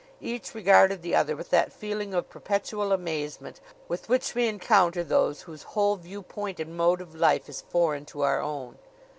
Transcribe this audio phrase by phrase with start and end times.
[0.19, 5.43] Each regarded the other with that feeling of perpetual amazement with which we encounter those
[5.43, 8.79] whose whole viewpoint and mode of life is foreign to our own.